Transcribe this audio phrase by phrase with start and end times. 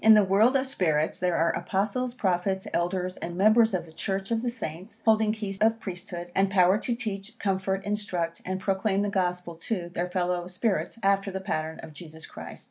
[0.03, 4.31] In the world of spirits there are Apostles, Prophets, Elders, and members of the Church
[4.31, 9.03] of the Saints, holding keys of Priesthood, and power to teach, comfort, instruct, and proclaim
[9.03, 12.59] the Gospel to, their fellow spirits, after the pattern of Jesus Christ.